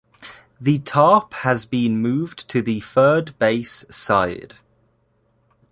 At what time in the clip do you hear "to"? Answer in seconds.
2.49-2.63